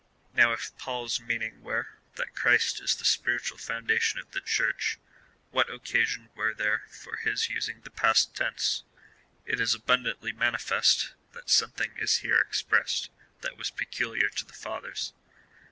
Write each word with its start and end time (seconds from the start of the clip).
Now 0.33 0.51
if 0.51 0.75
Paul's 0.79 1.19
meaning 1.19 1.61
were, 1.61 1.99
that 2.15 2.33
Christ 2.33 2.81
is 2.81 2.95
the 2.95 3.05
spiritual 3.05 3.59
foundation 3.59 4.19
of 4.19 4.31
the 4.31 4.41
Church, 4.41 4.97
what 5.51 5.69
occasion 5.71 6.31
were 6.33 6.55
there 6.55 6.85
for 6.89 7.17
his 7.17 7.49
using 7.51 7.81
the 7.81 7.91
past 7.91 8.35
tense 8.35 8.83
?^ 8.35 8.83
It 9.45 9.59
is 9.59 9.75
ahundantly 9.75 10.31
manifest, 10.35 11.13
that 11.33 11.51
something 11.51 11.91
is 11.99 12.15
here 12.17 12.39
expressed 12.41 13.11
that 13.41 13.57
was 13.57 13.69
peculiar 13.69 14.29
to 14.29 14.43
the 14.45 14.53
fathers. 14.53 15.13